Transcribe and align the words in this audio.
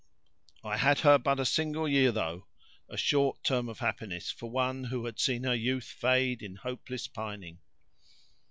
I 0.63 0.77
had 0.77 1.01
her 1.01 1.19
but 1.19 1.39
a 1.39 1.45
single 1.45 1.87
year, 1.87 2.11
though; 2.11 2.47
a 2.89 2.97
short 2.97 3.43
term 3.43 3.69
of 3.69 3.77
happiness 3.77 4.31
for 4.31 4.49
one 4.49 4.85
who 4.85 5.05
had 5.05 5.19
seen 5.19 5.43
her 5.43 5.53
youth 5.53 5.85
fade 5.99 6.41
in 6.41 6.55
hopeless 6.55 7.05
pining." 7.07 7.59